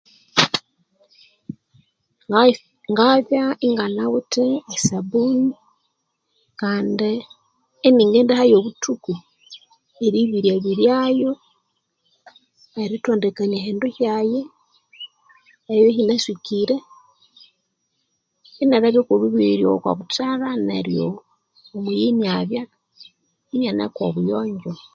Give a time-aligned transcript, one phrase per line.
[2.27, 2.47] Ngaa
[2.91, 5.47] ngabya inganawethi esabuni
[6.61, 7.11] kandi
[7.87, 9.13] ini ngendihayo obuthuku
[10.05, 11.31] eribiryabiryayo
[12.81, 14.41] erithondekania ebindu byaghe
[15.71, 16.77] eribya ehinaswekire
[18.69, 20.93] neribirya okwabuthalha kandi
[21.75, 22.63] omuyi inabya
[23.53, 24.73] inanekobuyonjo